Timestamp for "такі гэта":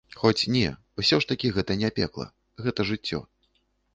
1.33-1.77